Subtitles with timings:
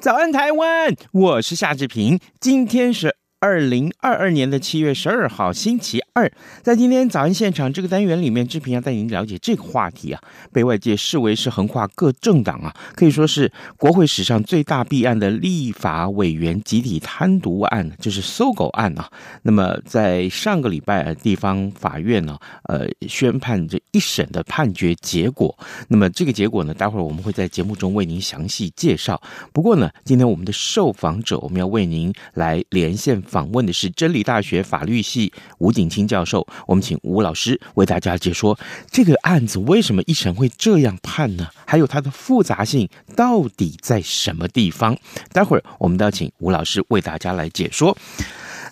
[0.00, 3.16] 早安台湾，我是夏志平，今天是。
[3.42, 6.30] 二零二二年的七月十二号，星期二，
[6.62, 10.20] 在今天早安现场这个单元里面，志平要带您了解这个话题啊，
[10.52, 19.08] 被外界视为是横跨各政党啊，可以说是国会史上最大弊案的立法委员集体贪渎案，就是搜狗案啊。
[19.42, 25.56] 那么在上个礼拜，地方法院呢，呃，宣判这一审的判决结果。
[25.88, 29.20] 那么这个结果呢，待会儿我们会在节目中为您详细介绍。
[29.52, 33.20] 不过呢，今天我们的受访者，我们要为您来连线。
[33.22, 38.58] 访问的是真理大学法律系吴景清教授，我们请吴老师为大家解说
[38.90, 41.48] 这个案子为什么一审会这样判呢？
[41.66, 44.96] 还有它的复杂性到底在什么地方？
[45.32, 47.96] 待会儿我们都要请吴老师为大家来解说。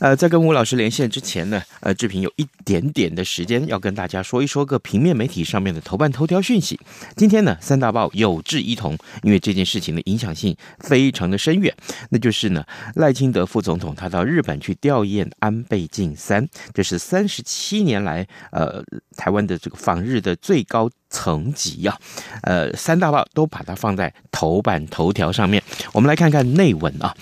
[0.00, 6.78] 呃，在跟吴老师连线之前呢，呃，志平有一点点的时间要跟大家说一说个平面媒体上面的头版头条讯息。
[7.16, 11.74] 今天呢，三大报有志一同，因为这件事情的影响性非常的深远，
[12.10, 18.82] 那就是呢，赖清德副总统他到日本去吊唁安倍晋三，这是三十七年来呃
[19.16, 21.98] 台湾的这个访日的最高层级呀，
[22.42, 25.62] 呃，三大报都把它放在头版头条上面。
[25.92, 27.14] 我们来看看内文啊。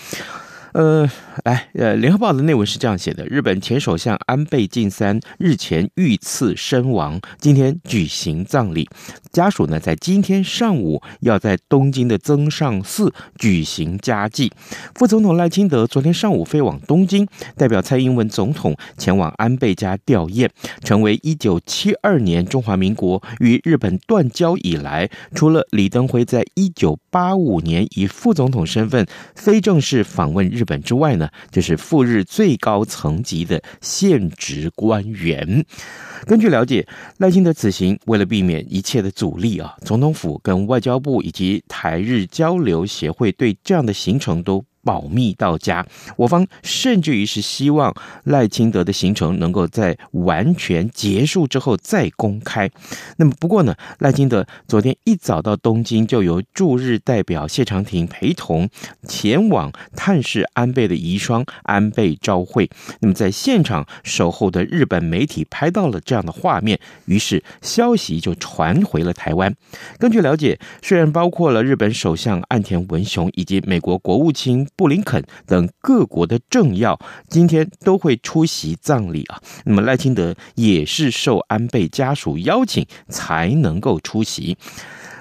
[0.77, 1.11] 呃，
[1.45, 8.87] 来，呃，联合报的内文是这样写的：日本前首相安倍晋三日前遇刺身亡，今天举行葬礼。
[9.33, 14.53] 家属呢，在今天上午要在东京的增上寺举行家祭。
[14.95, 17.27] 副总统赖清德昨天上午飞往东京，
[17.57, 20.47] 代表蔡英文总统前往安倍家吊唁，
[20.85, 35.65] 成为一九七二年中华民国与日本断交以来，除了李登辉在一九八五年以副总统身份非正式访问日本之外呢，就是赴日最高层级的现职官员。
[36.27, 36.87] 根据了解，
[37.19, 45.85] 赖清德此行为了避免一切的阻力啊，总统府跟外交部以及台日交流协会对这样的行程都保密到家，
[46.17, 47.93] 我方甚至于是希望
[48.23, 52.71] 赖清德的行程能够在完全结束之后再公开。
[53.17, 58.69] 那么不过呢，赖清德昨天一早到东京，就由驻日代表谢长廷陪同
[59.09, 62.71] 前往探视安倍的遗孀安倍昭惠。
[63.01, 69.53] 那么在现场守候的日本媒体拍到了这样的画面，于是消息就传回了台湾。
[69.99, 74.65] 根据了解，虽然包括了日本首相岸田文雄以及美国国务卿。
[74.77, 76.99] 布林肯等各国的政要
[77.29, 79.41] 今天都会出席葬礼啊。
[79.65, 84.57] 那么赖清德也是受安倍家属邀请才能够出席。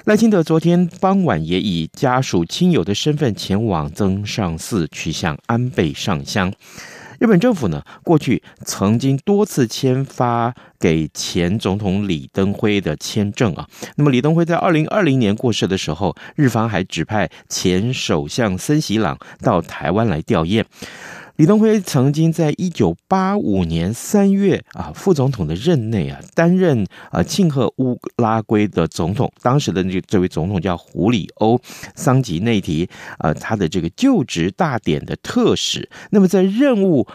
[0.06, 6.54] 赖清德昨天傍晚也以家属亲友的身份前往增上寺去向安倍上香。
[7.20, 13.68] 日本政府呢，过去曾经多次签发给前总统李登辉的签证啊。
[13.96, 20.64] 那么李登辉在二零二零年过世的时候，日方还指派前首相森喜朗到台湾来吊唁。
[21.38, 29.30] 李登辉曾经在一九八五年三月啊，副总统的任内啊，担任啊庆贺乌拉圭的总统。
[29.42, 31.58] 当时的这这位总统叫胡里欧·
[31.94, 35.90] 桑吉内提，呃，他的这个就职大典的特使。
[36.12, 37.06] 那么在任务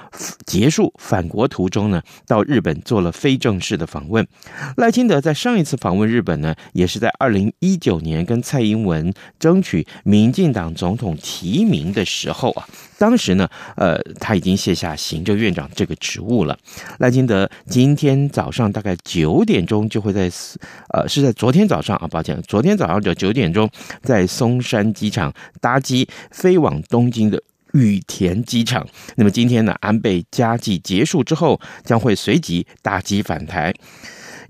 [0.44, 4.28] 结束返国途中呢，到日本做了非正式的访问。
[4.76, 12.68] 赖清德在上一次访问日本呢，也是在二零一九年跟蔡英文争取民进党总统提名的时候啊。
[13.00, 16.58] 当时呢，呃，他已经卸下行政院长这个职务了。
[16.98, 20.30] 赖清德今天早上大概九点钟就会在，
[20.92, 23.66] 呃，是在昨天早上啊，抱歉，昨天早上就九点钟
[24.02, 25.32] 在松山机场
[25.62, 27.42] 搭机飞往东京的
[27.72, 28.86] 羽田机场。
[29.16, 33.72] 那么今天呢，安倍家祭结束之后，将会随即搭机返台。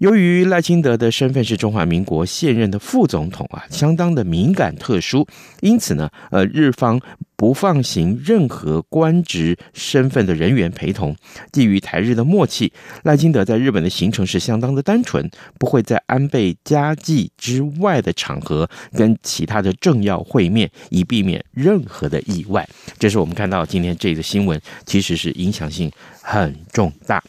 [0.00, 5.26] 由于赖清德的身份是中华民国现任的副总统啊，相当的敏感特殊，
[5.61, 6.99] 因此呢，呃，日方
[7.37, 11.14] 不放行任何官职身份的人员陪同。
[11.52, 22.67] 基于台日的默契，赖清德在日本的行程是相当的单纯，不会在安倍家祭之外的场合跟其他的政要会面，以避免任何的意外。
[22.99, 25.93] 这是我们看到今天这个新闻，其实是影响性
[26.23, 27.23] 很重大。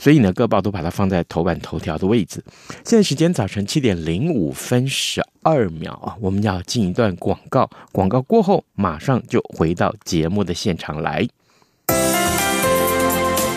[0.00, 2.42] 所以呢，各报都把它放在头版头条的位置。
[2.84, 11.28] 现在时间早晨七点零五分十二秒啊，我们要进一段广告，广告过后马上就回到节目的现场来。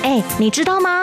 [0.04, 1.03] 哎，你知道吗？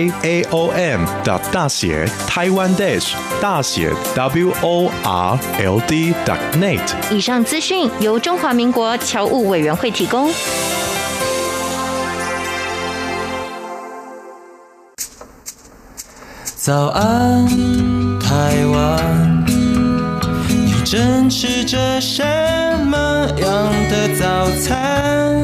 [0.23, 3.11] A O M 的大写台湾 dash
[3.41, 6.13] 大写 W O R L D
[6.53, 6.79] net。
[7.11, 10.31] 以上资讯由中华民国侨务委员会提供。
[16.55, 17.47] 早安，
[18.19, 19.43] 台湾，
[20.47, 22.23] 你正吃着什
[22.85, 22.97] 么
[23.39, 23.49] 样
[23.89, 25.43] 的早餐？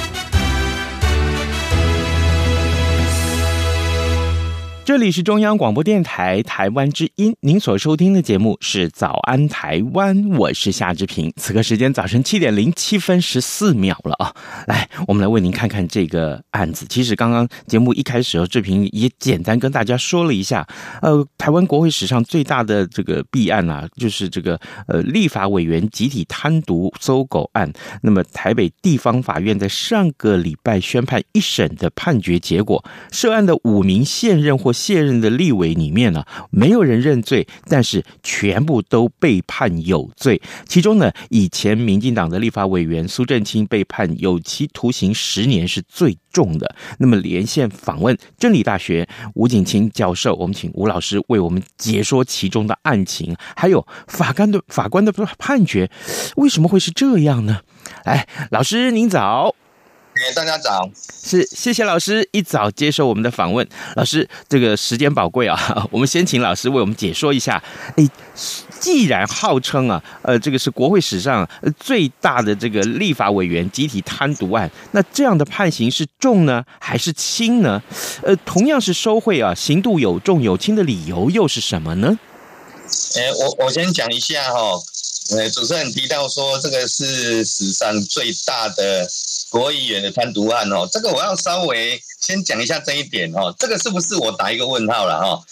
[4.83, 11.31] 这里是中央广播电台台湾之音，您所收听的节目是《早安台湾》，我是夏志平。
[11.37, 14.35] 此刻时间早晨七点零七分十四秒了啊！
[14.65, 16.87] 来，我们来为您看看这个案子。
[16.89, 20.67] 其实刚刚节目一开始，志平也简单跟大家说了一下，
[21.03, 27.71] 呃，台湾国会史上最大的这个弊案啊，就是这个呃立法委员集体贪渎搜狗案。
[28.01, 40.41] 那么台北地方法院在上个礼拜宣判一审的判决结果，涉案的五名现任或卸任的立委里面呢，没有人认罪，但是全部都被判有罪。
[40.65, 46.75] 其中呢，以前民进党的立法委员苏振清被判有期徒刑十年是最重的。
[46.99, 55.89] 那么连线访问真理大学吴景清教授，我们请吴老师为我们解说其中的案情，还有法官的法官的判决
[56.35, 57.61] 为什么会是这样呢？
[58.03, 59.55] 哎，老师您早。
[60.35, 60.89] 大家早，
[61.23, 63.67] 是谢谢老师一早接受我们的访问。
[63.95, 65.57] 老师，这个时间宝贵啊，
[65.89, 67.61] 我们先请老师为我们解说一下。
[67.95, 68.07] 哎，
[68.79, 71.47] 既然号称啊，呃，这个是国会史上
[71.79, 77.81] 最大的这个立法委员集体贪渎案，那这样的判刑是重呢，还是轻呢？
[78.21, 82.19] 呃，同样是收贿啊，刑度有重有轻的理由又是什么呢？
[83.15, 84.83] 哎，我我先讲一下哈、哦，
[85.31, 89.09] 呃，主持人提到说这个是史上最大的。
[89.51, 95.43] 国会议员的贪渎案哦，这个我要稍微先讲一下这一点哦，这个是不是我打一个问号了哈？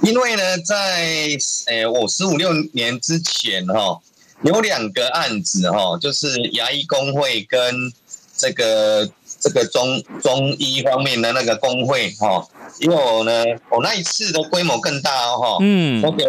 [0.00, 1.36] 因为呢，在
[1.66, 3.98] 诶我十五六年之前哈，
[4.42, 7.92] 有两个案子哈，就是牙医工会跟
[8.36, 9.10] 这个
[9.40, 12.46] 这个中中医方面的那个工会哈，
[12.78, 16.24] 因为我呢，我那一次的规模更大哦，嗯，那个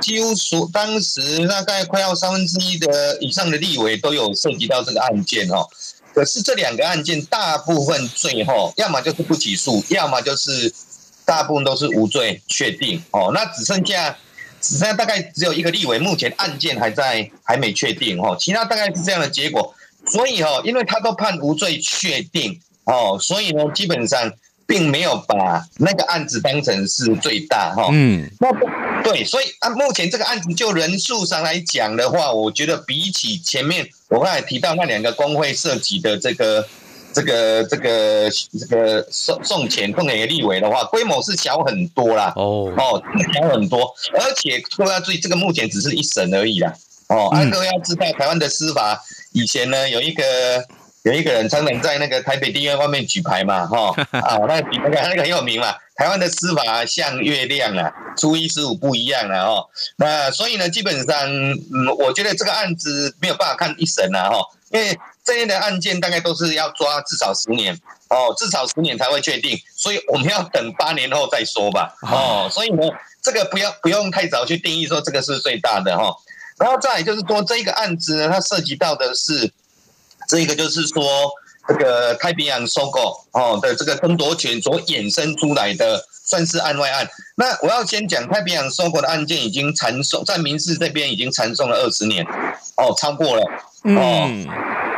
[0.00, 5.64] 几乎说当时大概快要三分之一的以上的立委都有涉及到这个案件哈。
[6.14, 10.72] 可是这两个案件大部分最后要么就是不起诉，要么就是
[11.24, 13.30] 大部分都是无罪确定哦。
[13.32, 14.16] 那只剩下
[14.60, 18.36] 只剩下大概只有一个立委，目前案件还在还没确定哦。
[18.38, 19.74] 其他大概是这样的结果。
[20.06, 24.32] 所以哦，因为他都判无罪确定哦，所以呢，基本上
[24.72, 27.90] 并没有把那个案子当成是最大哈。
[27.92, 28.48] 嗯，那
[29.02, 33.86] 对，所以按目前这个案子就人数上来讲的话，我觉得比起前面。
[34.08, 36.66] 我刚才提到那两个工会涉及的这个、
[37.12, 42.32] 这个、这个、这个送送钱送给立委的话，规模是小很多啦。
[42.36, 43.02] 哦哦，
[43.34, 46.72] 小很多，而且各位要注意，这个目前只是一审而已啦。
[47.08, 48.98] 哦，啊，各位要知道，台湾的司法
[49.32, 50.24] 以前呢，有一个
[51.04, 55.74] 有一个人常常在那个台北地院外面举牌嘛，哈 啊，那个那个那个很有名嘛。
[55.96, 59.66] 台湾的司法像月亮啊，初一十五不一样了哦。
[59.96, 67.76] 那所以呢，基本上，嗯，我觉得这个案子没有办法看一审了哈，因为这类的案件大概都是要抓至少十年
[68.08, 71.94] 哦，至少十年才会确定，所以我们要等八年后再说吧。
[72.02, 72.82] 哦，所以呢，
[73.20, 76.14] 这个不要不用太早去定义说这个是最大的哈。
[76.58, 79.52] 然后再来就是说，这一个案子呢，它涉及到的是
[80.32, 81.30] 这个就是说
[81.68, 86.02] 这个太平洋 SOGO 哦的这个争夺权所衍生出来的。
[86.24, 87.06] 算是案外案。
[87.36, 92.24] 那我要先讲太平洋 SOGO 的案件已经缠讼，在民事这边已经缠讼了二十年，
[92.76, 93.42] 哦，超过了，
[93.82, 94.30] 哦，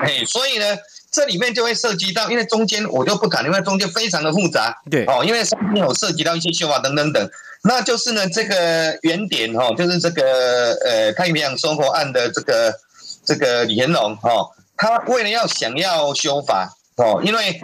[0.03, 0.77] 哎，所以呢，
[1.11, 7.29] 这里面就会涉及到，因为中间我就不谈，因为中间非常的复杂，对，哦，因为上面有涉及到一些修法等等等，
[7.65, 12.73] 那就是呢，这个原点哈，就是这个呃太平洋 SOGO 案的这个
[13.25, 14.31] 这个李贤龙哈，
[14.77, 17.61] 他为了要想要修法哦，因为。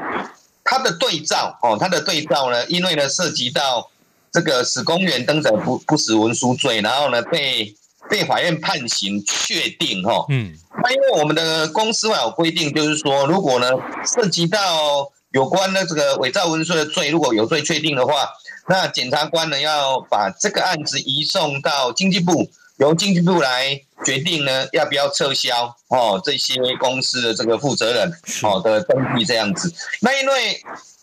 [0.62, 3.90] 他的对照哦，他的对照呢，因为呢涉及到
[4.30, 7.74] 这个使公园登载不不实文书罪，然后呢被
[8.08, 13.68] 被法院判刑确定哈，嗯，那因为我们的公司法有规定，就是说如果呢
[14.06, 18.28] 涉及到有关的这个伪造文书的罪，如果有罪确定的话，
[18.68, 22.48] 那检察官呢要把这个案子移送到经济部。
[22.76, 26.20] 由经济部来决定呢，要不要撤销哦？
[26.24, 29.72] 这些公司的这个负责人哦的登记这样子。
[30.00, 30.62] 那因为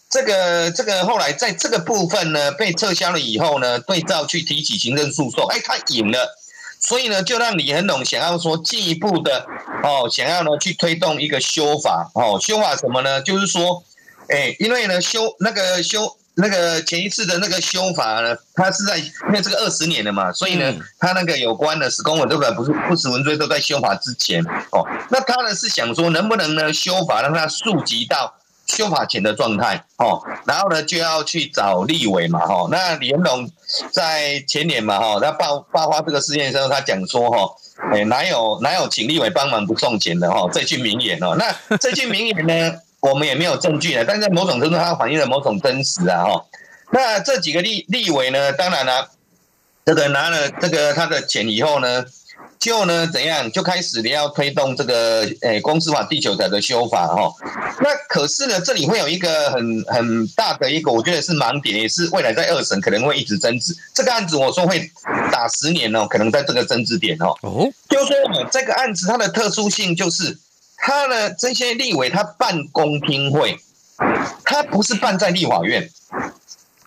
[0.09, 6.27] 这个这个后来在这个部分呢被撤销了以后呢，对照去提起行政诉讼，哎，他赢了，
[6.79, 9.45] 所以呢就让李恒龙想要说进一步的
[9.83, 13.21] 哦，想要呢去推动一个修法哦，修法什么呢？
[13.21, 13.83] 就是说，
[14.29, 16.16] 哎，因为呢修那个修。
[16.39, 22.51] 那个前一次的那个修法呢，他是在因为这个二十年了嘛，所以呢，他那个有关的史公文对不对？
[22.53, 24.85] 不是不实文罪都在修法之前哦。
[25.09, 28.31] 那他呢是想说，能不能呢修法让他溯及到
[28.67, 30.21] 修法前的状态哦？
[30.45, 32.67] 然后呢就要去找立委嘛哈。
[32.69, 33.49] 那李贤龙
[33.91, 37.49] 在前年嘛哈，他爆爆发这个事件的时候，他讲说哈，
[37.91, 40.47] 哎哪有哪有请立委帮忙不送钱的哈？
[40.53, 41.35] 这句名言哦。
[41.35, 42.79] 那这句名言呢？
[42.99, 46.25] 我们也没有证据了，但是在某种程度，它反映了某种真实啊！
[46.25, 46.45] 哈，
[46.91, 49.07] 那这几个立立委呢，当然了、啊，
[49.85, 52.03] 这个拿了这个他的钱以后呢，
[52.57, 57.31] 就呢怎样，就开始你要推动这个诶公司法第九条的修法哈。
[57.81, 63.77] 那可是呢，这里会有一个很很大的一个，我觉得是盲点，也是未来在二审可能会一直争执。
[63.93, 64.89] 这个案子我说会
[65.31, 67.37] 打十年哦，可能在这个争执点哦。
[67.43, 70.35] 哦，就是说这个案子它的特殊性就是。
[70.77, 73.57] 他呢，这些立委他办公听会，
[74.45, 75.89] 他不是办在立法院，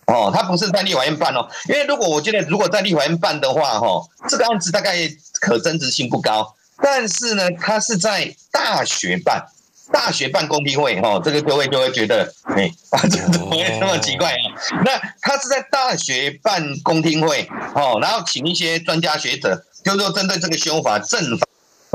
[0.07, 4.97] 哦，他不是在立法院办哦，因为如果我觉得如果在立法院办的话，哈，这个案子大概
[5.41, 6.55] 可争执性不高。
[6.83, 9.45] 但是呢，他是在大学办，
[9.93, 14.81] 大学办公听会，哈，这个各位就会觉得，哎，啊，这怎么会这么奇怪啊？
[14.83, 21.47] 那他是在大学办公听会，哦，然后请一些专家学者，就是说针对这个修法正法。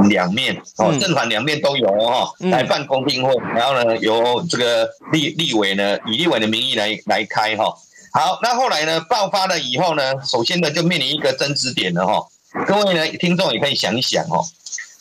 [0.10, 7.74] 两面哦，正反两面都有哦，来办公听会，然后呢，由这个立立委呢，以立委的名义来来开哈。
[8.12, 12.26] 好，那后来呢，爆发了以后呢，首先呢，就面临一个争执点了哈。
[12.68, 14.44] 各位呢，听众也可以想一想哦，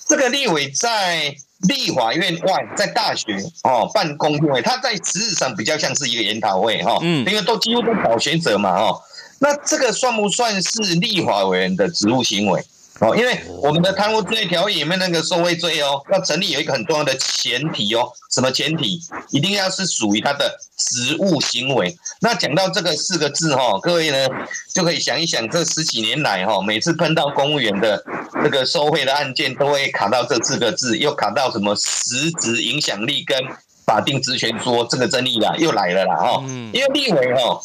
[0.08, 1.34] 这个立委在
[1.68, 9.00] 立法院外，在大学哦办公听会，他在实质上比较像是一个研讨会哈，嗯，因为都几乎都找学者嘛哈。
[9.40, 12.64] 那这个算不算是立法委员的职务行为？
[13.00, 19.00] 哦，因为我们的贪污罪条例里面那个受贿罪哦，要成立有一个很重要的前提哦，什么前提？
[19.30, 21.96] 一定要是属于他的职务行为。
[22.20, 24.28] 那讲到这个四个字哈，各位呢
[24.72, 28.02] 就可以想一想，这十几年来哈，每次碰到公务员的
[28.44, 33.36] 这个受贿的案件，都会卡到这四个字，又卡到什么实质影响力跟
[33.84, 37.60] 法定职权说这个争议啦，又来了啦哈，因为立委哈。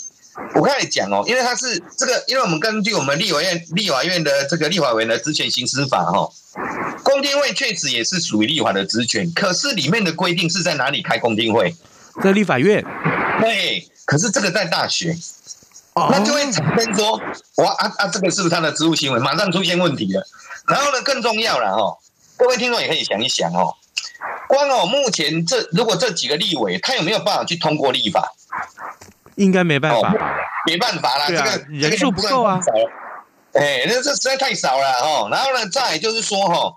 [0.56, 6.30] 我跟你讲哦，因为他是这个，因为我们根据我们立法院立法院的这个立法委员的职权行使法哈，
[7.04, 11.76] 公听会确实也是属于立法的职权，可是里面的规定是在哪里开公听会？
[12.24, 12.84] 在立法院。
[13.40, 15.16] 对，可是这个在大学，
[15.94, 17.22] 哦那就会产生说，
[17.58, 19.20] 哇啊啊，这个是不是他的职务行为？
[19.20, 20.26] 马上出现问题了。
[20.68, 21.98] 然后呢，更重要了哈，
[22.38, 23.76] 各位听众也可以想一想哦，
[24.48, 28.34] 光哦，目前这如果这几个立委，他有没有办法去通过立法？
[29.40, 30.16] 应该没办法，哦，
[30.68, 32.60] 没办法啦，啊，这个人数不够啊。
[33.54, 35.30] 哎，那这实在太少了哦。
[35.32, 36.76] 然后呢，再就是说哈，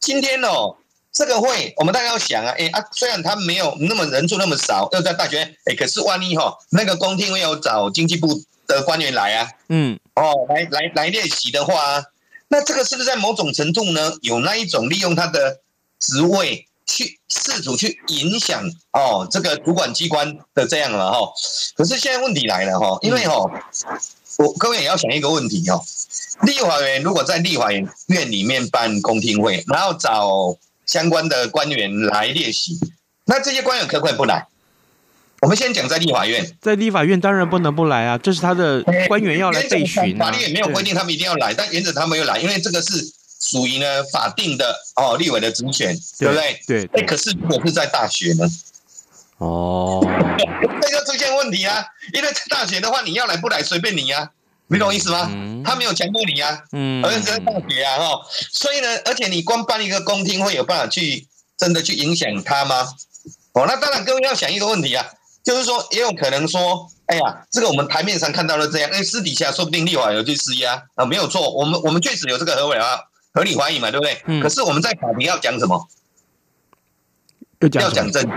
[0.00, 0.76] 今天哦，
[1.12, 8.28] 这个会我们大家要想啊，哎啊，虽然他没有那么人数那么少，又在大学，哎，可是万一哈，那个公听会有找经济部
[8.66, 12.02] 的官员来啊，嗯，哦，来来来练习的话，
[12.48, 15.58] 那这个是不是在某种程度呢，有那一种利用他的
[15.98, 16.66] 职位？
[16.86, 18.62] 去试图去影响
[18.92, 21.18] 哦，这个主管机关的这样了哈。
[21.76, 23.34] 可是现在问题来了哈，因为哈，
[24.38, 25.82] 我各位也要想一个问题哦。
[26.42, 27.86] 立法委员如果在立法院
[28.30, 32.78] 里面办公听会，然后找相关的官员来列席，
[33.24, 34.46] 那这些官员可不可以不来？
[35.42, 40.24] 我们先讲在立法院，在立法院当然不能不来啊，这是他的官员要来备询、啊。
[40.24, 43.04] 法律也没有规定他们一定要来，但原则他们要来，因为这个是
[43.40, 46.60] 属于呢法定的哦，立委的职权，对不对？
[46.66, 46.90] 对。
[46.94, 48.46] 哎，可是如果是在大学呢？
[49.38, 50.00] 哦，
[50.80, 51.84] 这就出现问题啊！
[52.14, 54.30] 因为在大学的话，你要来不来随便你啊。
[54.68, 55.28] 你懂意思吗？
[55.30, 61.24] 嗯、他没有强迫你啊，嗯，而且在大学啊，哈，所以呢，而且你光办一个公听会有办法去
[61.56, 62.88] 真的去影响他吗？
[63.52, 65.06] 哦，那当然各位要想一个问题啊，
[65.44, 72.98] 就是说也有可能说，哎呀，这个我们台面上看到了这样，哎，私底下说不定立法有去施压啊，没有错，我们我们确实有这个合理啊，
[73.36, 74.20] 合理怀疑嘛，对不对？
[74.26, 74.42] 嗯。
[74.42, 75.88] 可是我们在法庭要讲什么？
[77.72, 78.28] 要讲证据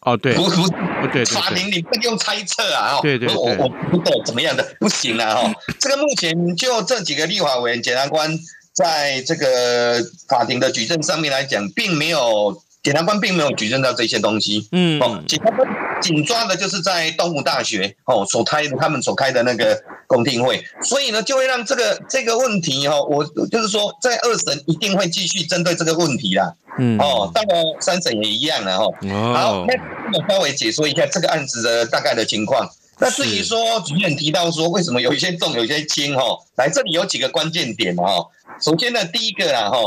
[0.00, 0.68] 哦，对，不不，
[1.12, 8.36] 对，法庭你不用猜测啊，哦，对对，我我不懂怎么样的，不行啊，哈，这个目前就这几个立法委员、检察官
[8.72, 15.66] 在这个法庭的举证上面来讲，并没有检察官并没有举证到这些东西，嗯，哦，检察官
[16.02, 26.54] 紧抓的就是在东吴大学哦所开的他们所开的那个公听会，所以呢，就会让这个这个问题哈，我就是说在二审一定会继续针对这个问题啦。
[26.78, 28.84] 嗯哦，当然三审也一样了哈。
[28.84, 32.68] 哦，好，那我稍微解说一下这个案子的大概的情况。
[32.98, 36.22] 那至于说主任提到说为什么有一些重有一些轻哈，
[36.56, 38.26] 来这里有几个关键点哈。
[38.60, 39.78] 首先呢，第一个啦哈，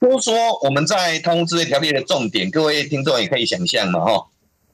[0.00, 4.26] 都说我们在贪污治罪条例的重点，各位听众也可以想象嘛哈。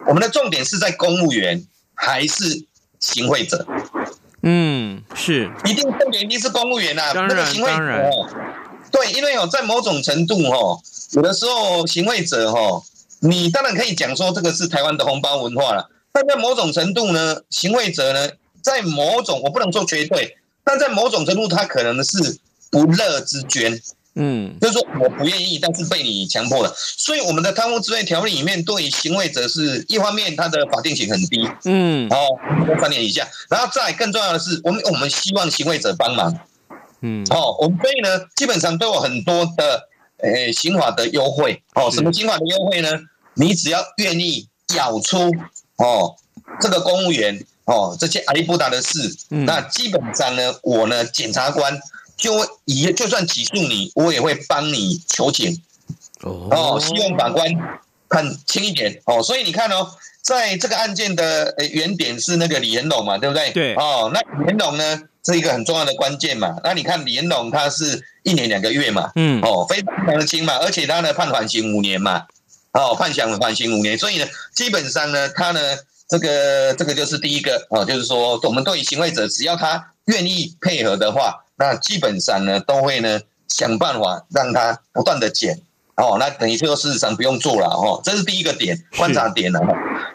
[0.06, 2.66] 我们的重点是在公务员还是
[3.00, 3.66] 行贿者？
[4.42, 7.14] 嗯，是，一定重点一定是公务员呐。
[7.14, 8.10] 当然，当然。
[8.92, 10.78] 对，因为哦，在某种程度哈。
[11.12, 12.82] 有的时候，行贿者哈，
[13.20, 15.88] 你当然可以讲说这个是台湾的红包文化了。
[16.12, 18.28] 但在某种程度呢，行贿者呢，
[18.60, 22.38] 在某种我不能说绝对，但在某种程度，他可能是
[22.70, 23.80] 不乐之捐。
[24.14, 26.72] 嗯，就是说我不愿意，但是被你强迫了。
[26.76, 32.28] 所以我们的贪污治罪条例里面，对行为者是一方面，他的法定刑很低，嗯，哦，
[32.80, 33.28] 三年以下。
[33.48, 36.38] 然后再更重要的是，我们我们希望行为者帮忙，
[37.00, 39.88] 嗯，哦，我们所以呢，基本上都有很多的。
[40.18, 42.88] 诶，刑法的优惠哦，什么刑法的优惠呢？
[43.34, 45.18] 你只要愿意缴出
[45.76, 46.14] 哦，
[46.60, 51.78] 这个公务员哦，这些阿里不达的事，嗯、那基本上呢，我呢，检察官
[52.24, 52.32] 就
[52.64, 55.60] 以就算起诉你，我也会帮你求情
[56.22, 57.46] 哦，哦，希望法官
[58.08, 59.22] 看轻一点哦。
[59.22, 59.90] 所以你看哦，
[60.22, 63.50] 在这个案件的诶原点是那个李延龙嘛，对不对？
[63.52, 66.56] 对哦，那李延龙呢是一个很重要的关键嘛。
[66.64, 68.02] 那你看李延龙他是。
[68.24, 72.24] 一年两个月嘛，嗯，哦，非常的轻嘛，而且他呢判缓刑五年嘛，
[72.72, 75.60] 哦，判刑缓刑五年，所以呢，基本上呢，他呢，
[76.08, 85.60] 这个这个就是第一个哦，就是说，我们对于行为者，只要他愿意配合的话，那基本上呢，都会呢想办法让他不断的减，
[85.96, 89.60] 哦，那等于说事实上不用做了哦，这是第一个点观察点了，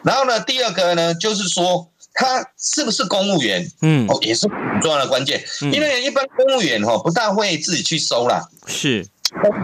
[0.04, 1.86] 然后呢，第二个呢，就是说。
[2.12, 3.64] 他是不是公务员？
[3.82, 5.42] 嗯，哦，也是很重要的关键。
[5.62, 9.06] 嗯，因为一般公务员哈不大会自己去收啦，是，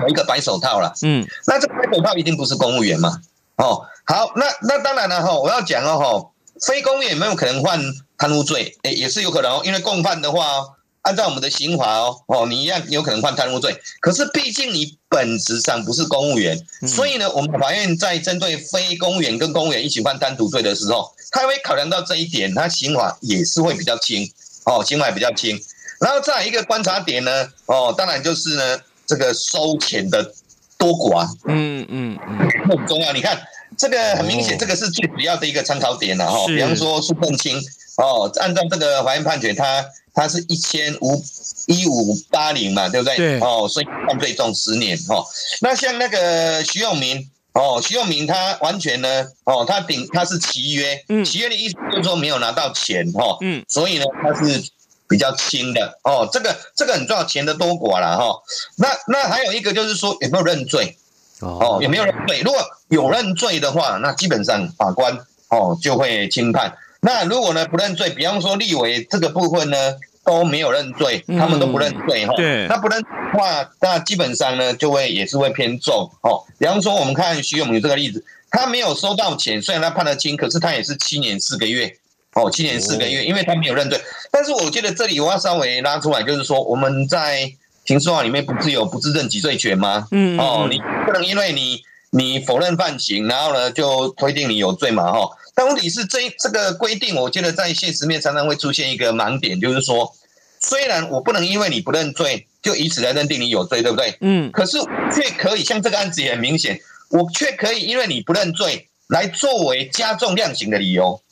[0.02, 0.92] 有一个白手套啦。
[1.02, 3.20] 嗯，那这个白手套一定不是公务员嘛？
[3.56, 6.30] 哦，好，那那当然了哈，我要讲哦哈，
[6.64, 7.82] 非公务员有没有可能犯
[8.16, 8.78] 贪污罪？
[8.84, 10.75] 诶，也是有可能哦，因为共犯的话哦。
[11.06, 13.80] 按照我们的刑法哦，哦，你一样有可能犯贪污罪。
[14.00, 24.28] 可是毕竟你本质上不是公务员，所以呢，我们法院在针对非公务员跟公务员一起犯贪渎罪的时候，他会考量到这一点，他刑法也是会比较轻
[24.64, 25.56] 哦，刑法比较轻。
[26.00, 30.34] 然后再一个观察点呢，哦，当然就是呢，这个收钱的
[30.76, 33.12] 多寡，嗯嗯嗯，很重要。
[33.12, 33.40] 你看
[33.76, 36.46] 这个很明显，这个是最主要的一个参考点了哈。
[36.46, 37.58] 比方说苏更清
[37.98, 39.84] 哦，按照这个法院判决他。
[40.18, 41.22] 他是一千五
[41.66, 43.18] 一五八零嘛，对不对？
[43.18, 43.40] 对。
[43.40, 45.22] 哦，所以犯罪重十年哦。
[45.60, 54.64] 那像那个徐永明哦，徐永明他完全呢哦，他顶他是契约，嗯，契约的意思就是说没有拿到钱哦，嗯，所以呢他是
[55.06, 56.26] 比较轻的哦。
[56.32, 58.42] 这个这个很重要，钱的多寡了哈。
[58.78, 60.96] 那那还有一个就是说有没有认罪
[61.40, 61.78] 哦？
[61.82, 62.40] 有没有认罪？
[62.40, 65.16] 如果有认罪的话，那基本上法官
[65.50, 66.72] 哦就会轻判。
[67.00, 69.76] 那如果呢不认罪，比方说立委这个部分呢
[70.24, 72.34] 都没有认罪，他们都不认罪哈。
[72.36, 76.42] 对，那不认的话，那基本上呢就会也是会偏重哦。
[76.58, 81.94] 比方说我们看徐永明这个例子，他没有收到钱，虽然他判得轻，可是他也是七年四个月
[82.34, 84.00] 哦，七年四个月，因为他没有认罪。
[84.32, 87.48] 但是我觉得这里我要稍微拉出来，就是说我们在
[87.86, 90.08] 刑事法里面不是有不自认己罪权吗？
[90.10, 95.30] 嗯哦，你不能因为你你否认犯行，然后呢就推定你有罪嘛哈。
[95.54, 100.12] 但问题是，这这个规定，我觉得在现实面常常会出现一个盲点，就是说，
[100.60, 104.18] 虽然我不能因为你不认罪，就以此来认定你有罪，对不对？
[104.20, 104.50] 嗯。
[104.52, 104.78] 可是
[105.14, 111.22] 却可以，像这个案子也很明显，我却可以因为你不认罪，来作为加重量刑的理由。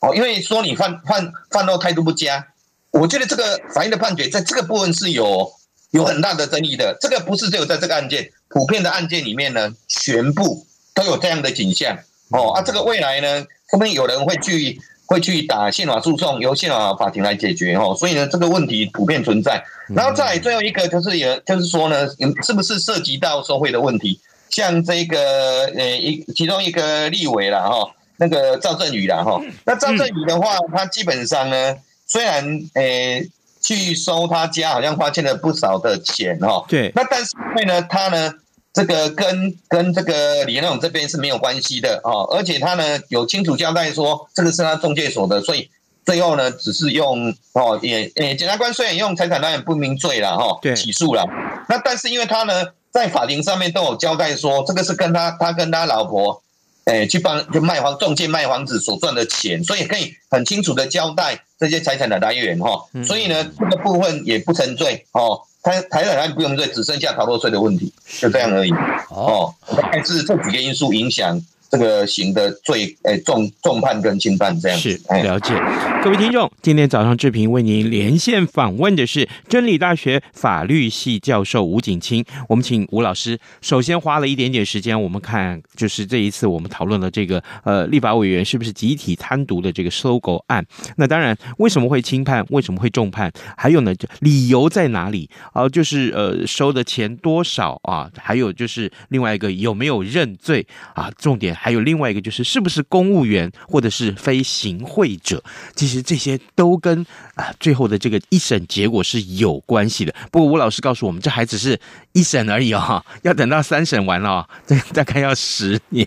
[0.00, 2.46] 哦，因为说你犯犯犯后态度不佳，
[2.90, 5.50] 我觉得这个法院的判决在这个部分是有
[5.90, 6.96] 有很大的争议的。
[7.00, 11.98] 这个不是只有在这个案件，普遍的案件里面呢，全部都有这样的景象。
[12.30, 17.74] 哦，啊，这个未来呢，后面有人会去会去打宪法诉讼，由宪法法庭来解决。
[17.76, 19.62] 哦，所以呢，这个问题普遍存在。
[19.94, 22.08] 然后再最后一个就是也就是说呢，
[22.44, 24.20] 是不是涉及到收贿的问题？
[24.50, 33.22] 像这个呃一其中一个立委了哈，那个赵振宇了哈，那赵振宇的话，他基本上呢，虽然呃
[33.60, 38.32] 去收他家好像花欠了不少的钱哦，对，那但是因为呢，他呢
[38.72, 45.70] 这个跟跟这个李彦龙这边是没有关系的哦，而且他呢有清楚交代说这个是他中介所的，所以。
[46.02, 51.24] 最后呢，只是用哦，也也，检察官虽然用财产来源不明罪了哈，对，起诉了。
[51.68, 56.42] 那但是因为他呢，在法庭上面都有交代说，这个是跟他他跟他老婆
[56.90, 62.84] 诶去帮就卖房中介卖房子所赚的钱，所以可以很清楚的交代这些财产的来源哈。
[63.04, 68.70] 所以呢，这个部分也不成罪哦，台财产来源不用罪，只剩下逃漏税的问题，就这样而已。
[69.10, 69.54] 哦，
[69.92, 71.40] 但是这几个因素影响。
[71.70, 75.54] 这个刑的最诶、欸、重重判跟轻判这样是了解，
[76.02, 95.68] 各位听众，今天早上志平为您连线访问的是真理大学法律系教授吴景清，我们请吴老师首先花了一点点时间，我们看就是这一次我们讨论了这个呃立法委员是不是集体贪渎的这个收购案，那当然为什么会轻判，为什么会重判，还有呢就理由在哪里啊？
[95.68, 98.10] 就是呃收的钱多少啊？
[98.18, 101.08] 还有就是另外一个有没有认罪啊？
[101.16, 101.56] 重点。
[101.62, 105.42] 还有另外一个就是，是不是公务员或者是非行贿者？
[105.76, 110.14] 其实这些都跟啊最后的这个一审结果是有关系的。
[110.32, 111.78] 不过吴老师告诉我们，这还只是
[112.12, 116.06] 一审而已哦，要等到三审完了哦，这大概要十年。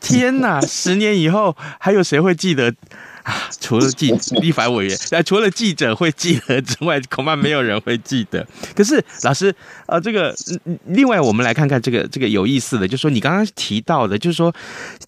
[0.00, 2.74] 天哪，十年以后还有谁会记得？
[3.26, 8.46] 啊， 除了记 立法委员，呃，除了记者会记得之外， 恐怕没有人会记得。
[8.74, 9.52] 可是老师，
[9.86, 10.32] 呃，这个
[10.86, 14.54] 另外我们来看看这个这个有意思的，就是说你刚刚提到的，就是说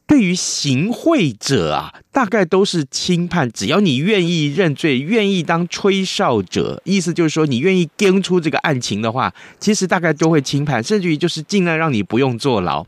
[0.04, 12.84] 对于行贿者啊，大概都是轻判，只要你愿意认罪，愿意当吹哨者，意思就是说你愿意跟出这个案情的话，其实大概都会轻判，甚至于就是尽量让你不用坐牢。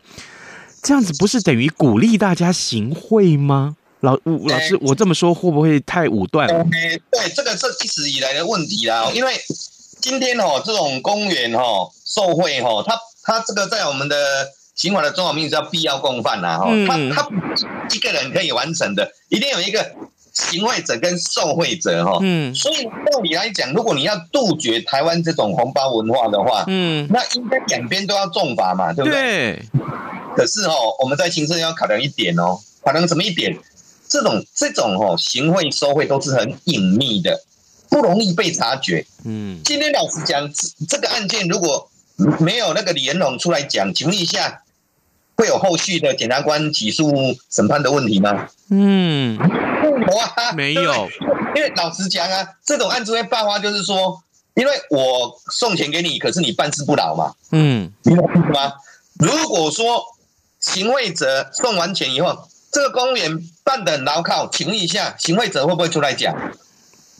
[0.82, 3.76] 这样子不是等于鼓励大家行贿吗？
[4.00, 6.64] 老吴老师，我这么说会不会太武断了？
[7.10, 9.10] 对，这个是一直以来的问题啦。
[9.14, 9.34] 因为
[10.00, 16.66] 今天哦，这种公务员哦受贿哦，他他这个在我们的刑法的中华名字叫必要共犯呐哈。
[16.86, 17.28] 他他
[17.94, 19.86] 一个人可以完成的，一定有一个
[20.32, 22.18] 行贿者跟受贿者哈。
[22.22, 22.54] 嗯。
[22.54, 29.20] 所以道理来讲，如果你要杜绝台湾这种红包文化的话，嗯，那应该两边都要重罚嘛，对不对？
[29.20, 29.62] 对。
[30.34, 33.54] 可是哦，我们在刑事要考量一点哦，考量什么一点？
[34.10, 37.40] 这种这种哦，行贿收贿都是很隐秘的，
[37.88, 39.06] 不容易被察觉。
[39.24, 41.88] 嗯，今天老实讲，这这个案件如果
[42.40, 44.62] 没有那个李延龙出来讲，请问一下，
[45.36, 47.12] 会有后续的检察官起诉
[47.48, 48.48] 审判的问题吗？
[48.68, 51.08] 嗯，没有啊，没有。
[51.54, 54.22] 因为老实讲啊，这种案子会爆发，就是说，
[54.54, 57.32] 因为我送钱给你，可是你办事不牢嘛。
[57.52, 58.72] 嗯，明白吗？
[59.18, 60.02] 如果说
[60.60, 63.38] 行贿者送完钱以后，这个公务员
[63.70, 66.34] 办得很牢靠，请问一下，行贿者会不会出来讲？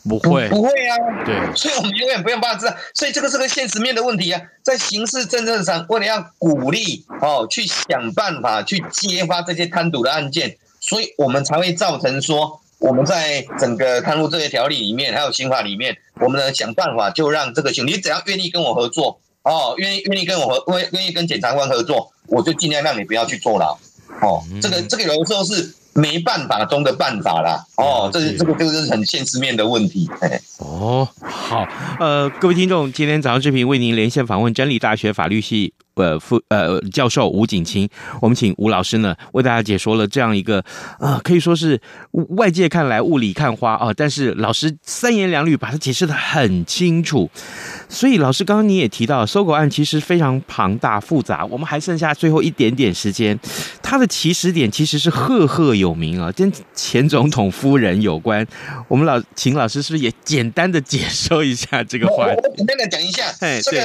[0.08, 0.96] 不会，不会啊。
[1.24, 2.74] 对，所以我们永远不用怕知道。
[2.92, 23.78] 所以这个是个现实面的问题啊，在刑事政策上，为了要鼓励哦，去想办法去揭发这些贪渎的案件，所以我们才会造成说，我们在整个贪污这些条例里面，还有刑法里面，我们呢想办法就让这个行，你只要愿意跟我合作哦，愿意愿意跟我合，愿愿意跟检察官合作，我就尽量让你不要去坐牢。
[24.22, 27.64] 哦，这个这个有的时候是没办法中的办法啦。
[27.76, 30.08] 哦，这是这个这个是很现实面的问题。
[30.58, 31.66] 哦，好，
[31.98, 35.72] 呃，各位听众，今天早上视频为您连线访问真理大学法律系。
[35.96, 37.86] 呃，副呃教授吴景清，
[38.22, 40.60] 我们请吴老师呢为大家解说了这样一个
[40.98, 41.78] 啊、呃，可以说是
[42.38, 47.28] 外界看来雾里看花啊，但是老师三言两语把它解释的很清楚。
[47.90, 53.38] 所以老师刚刚你也提到，收购案其实非常庞大复杂，我们还剩下最后一点点时间，
[53.82, 58.46] 它的起始点其实是赫赫有名啊，跟前总统夫人有关。
[58.88, 62.40] 我们老请老师是不是也简单的解说一下这个话题？
[62.42, 63.78] 我简单的讲一下，哎，这个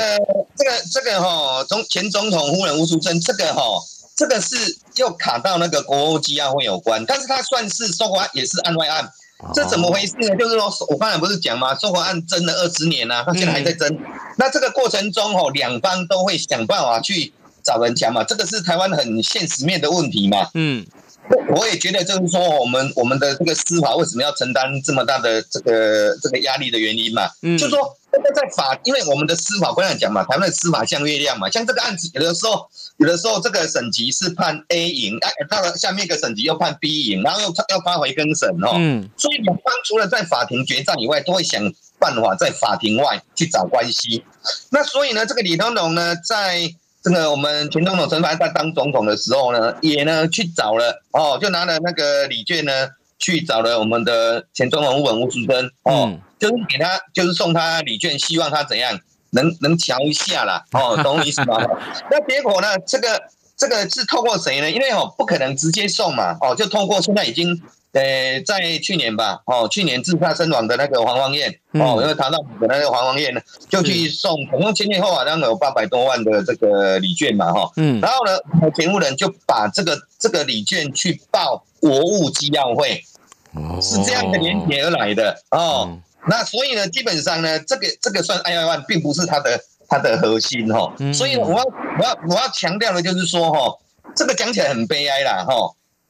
[0.55, 2.05] 这个这个哈，从前。
[2.05, 3.81] 总统夫人吴淑珍，这个哈、哦，
[4.15, 9.09] 这个是又卡到那个国务机要会有关，但是它算是收狗案，也是案外案。
[9.53, 10.35] 这怎么回事呢？
[10.37, 11.75] 就是说，我刚才不是讲吗？
[11.75, 13.87] 收购案争了二十年了、啊，他现在还在争。
[13.93, 13.99] 嗯、
[14.37, 20.49] 那这个过程中哦，两方都会想办法去找人讲嘛，这个是台湾很现实面的问题嘛。
[20.53, 20.85] 嗯，
[21.55, 27.29] 我也觉得就是说，我们我们的这个司法为什么要承担这么大的这个这个压力的原因嘛？
[27.41, 27.97] 嗯，就是说。
[28.33, 38.75] 在法，因为我们的司法官讲嘛，台湾的司法像月亮嘛，像这个案子，有的时候，有的时候这个省级是判 A 赢，哎，到了下面一个省级又判 B 赢，然后又要发回更审哦。
[38.75, 39.09] 嗯。
[39.17, 41.61] 所以，两方除了在法庭决战以外，都会想
[41.99, 44.23] 办法在法庭外去找关系。
[44.69, 46.73] 那所以呢，这个李东龙呢，在
[47.05, 52.71] 这个我们前总统陈凡在当总统的时候呢，也呢去找了哦，就拿了那个礼券呢，
[53.19, 56.09] 去找了我们的前总统吴文吴淑珍哦。
[56.09, 61.57] 嗯就是给他，就是送他礼券，希望他怎样能能瞧一下啦，哦， 懂我意思吗？
[62.11, 62.67] 那结果呢？
[62.85, 63.21] 这个
[63.55, 64.69] 这个是透过谁呢？
[64.69, 67.61] 因为哦，不可能直接送嘛，哦，就透过现在已经
[67.95, 83.01] 呃，在去年吧，哦，去年自杀身亡的那个黄芳彦，哦，因为谈到的那个黄芳彦呢，就去送，总共前前后后好像有八百多万的这个礼券嘛，哈，嗯，然后呢，前务人就把这个这个礼券去报国务机要会，
[83.81, 85.97] 是这样的连结而来的哦。
[86.27, 90.93] 那所以呢，基本上呢，这个这个算案外案，并不是它的它的核心哈。
[91.13, 93.73] 所以我要我要我要强调的就是说哈，
[94.17, 95.53] 这个讲起来很悲哀啦哈。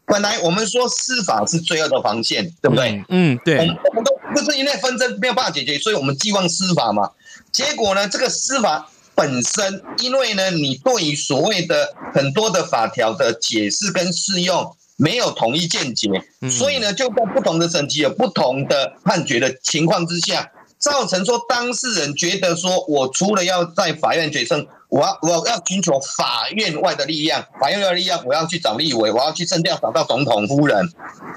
[0.06, 3.04] 本来我们说司法是罪恶的防线，对不对？
[3.10, 3.58] 嗯，对。
[3.60, 7.12] 我们我们都不是因为纷争没有办法解决，所以我们寄望司法嘛。
[7.52, 14.76] 结果呢，这个司法本身，因为呢，你对于所谓的很多的法条的解释跟适用。
[14.98, 16.08] 没有统一见解，
[16.50, 30.90] 所以呢，就在不同的省级有不同的判决的情况之下，造成说当事人觉得说，我除了要在法院决胜，我要我要寻求法院外的力量，法院外的力量，我要去找立委，我要去政调找到总统夫人，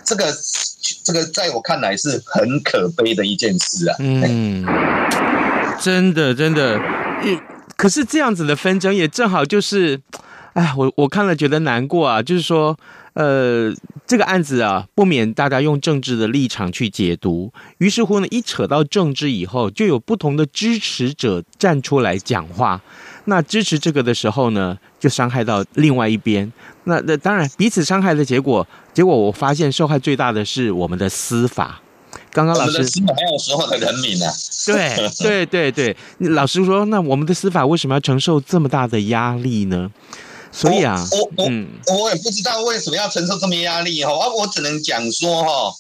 [0.05, 0.33] 这个
[1.05, 3.97] 这个在我看来是很可悲的一件事啊。
[3.99, 4.65] 嗯，
[5.81, 6.81] 真的真的，
[7.77, 10.01] 可是这样子的纷争也正好就是，
[10.53, 12.79] 哎，我我看了觉得难过啊，就是说。
[13.15, 13.75] 呃，
[14.07, 22.81] 这个案子啊，不免大家用政治的立场去解读，于是乎呢，一扯到政治以后，就有不同的支持者站出来讲话。
[23.29, 26.51] 那支持这个的时候呢，就伤害到另外一边。
[26.85, 31.81] 那那当然，彼此伤害的结果，结果我发现受害最大的是我们的司法。
[32.33, 34.33] 刚刚老师，司法还有时候的人民啊，
[34.67, 35.97] 对对对对，
[36.31, 39.91] 老师说，那我们的司法为什么要承受这么大的压力呢？
[40.51, 41.69] 所以啊，我我、嗯、
[42.01, 45.75] 我也不知道为什么要承受这么压力哈，我只能讲说哈，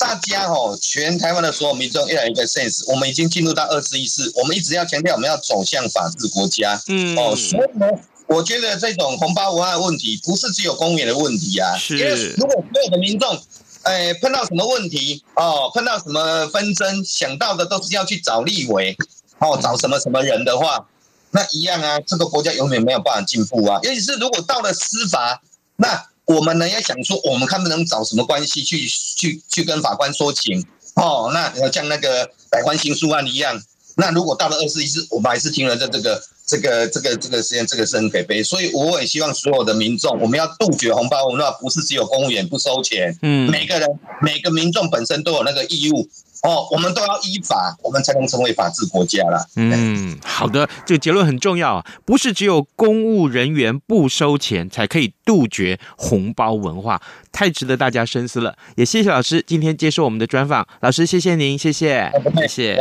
[0.00, 7.86] 大家哦，全台湾的所有民众越来越有一个 sense，我们已经进入到二十一世，我们一直要强调我们要走向法治国家，嗯哦，所以呢，
[8.26, 13.38] 我觉得这种红包文化的问题不是只有公务员的问题啊，是因为如果所有的民众，
[13.82, 18.96] 哎，碰到什么问题哦，碰到什么纷争，想到的都是要去找立委，
[19.38, 20.86] 哦，找什么什么人的话。
[21.32, 23.78] 那一样啊，这个国家永远没有办法进步啊。
[23.84, 25.40] 尤其是如果到了司法，
[25.76, 30.64] 那我们呢要想说，我们看不能找什么关系去去去跟法官说情
[30.94, 31.30] 哦。
[31.34, 33.60] 那像那个百欢刑诉案一样，
[33.96, 38.44] 那如果到了二十一世，我们还是听了这这个这个这个这个实验，这个是很可悲。
[38.44, 43.88] 所以我也希望所有的民众，我们要杜绝红包文化，不是只有公务员不收钱，嗯，每个人
[44.22, 46.08] 每个民众本身都有那个义务。
[46.42, 49.46] 哦，我们都要依法，我们才能成为法治国家了。
[49.56, 58.56] 嗯，好的，这个结论很重要，不是只有公务人员不收钱才可以杜绝红包文化，太值得大家深思了。
[58.76, 62.10] 也谢谢老师今天接受我们的专访，老师谢谢您，谢谢，
[62.48, 62.80] 谢谢。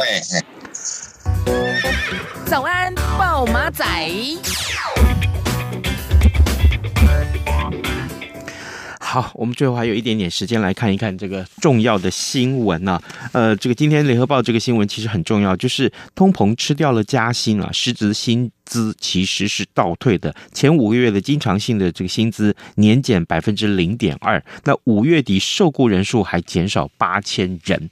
[2.46, 3.86] 早安，暴马仔。
[9.12, 13.04] 好，我们最后还有一点点时间来看一看这个重要的新闻呢、啊。
[13.34, 27.90] 呃，这个今天联合报这个新闻其实很重要，就是通膨吃掉了加薪啊，实质薪资其实是倒退的，前五个月的经常性的这个薪资年减百分之零点二，那五月底受雇人数还减少八千人。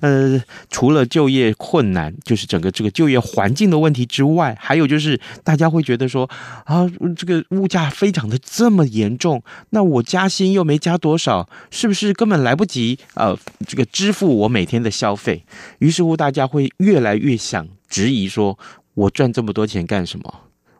[0.00, 6.28] 呃，除了就业困难，就是整个这个就业环境的问题之外，还有就是大家会觉得说
[6.64, 15.44] 啊，这个物价飞涨的这么严重，那我加薪又没加多少，是不是根本来不及呃这个支付我每天的消费？
[15.80, 18.58] 于是乎，大家会越来越想质疑说。
[18.94, 20.34] 我赚这么多钱干什么？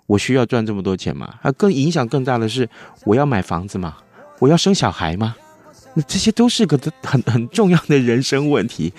[0.06, 1.34] 我需要赚这么多钱吗？
[1.42, 2.68] 啊，更影响更大的是，
[3.04, 3.96] 我要买房子吗？
[4.38, 5.34] 我要生小孩吗？
[5.94, 8.92] 那这些都是个很很重要的人生问题，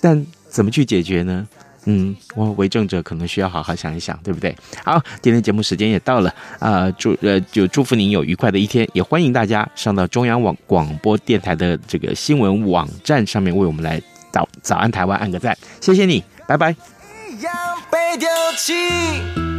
[0.00, 1.48] 但怎么去解决呢？
[1.86, 4.54] 嗯，我为政者可能需要好好想一想，对不对？
[4.84, 16.91] 好，今天节目时间也到了啊，祝呃就祝福您有愉快的一天，也欢迎大家上到中央网广播电台的这个新闻网站上面为我们来早早安台湾按个赞，谢谢你，拜拜。
[17.90, 19.51] 被丢弃。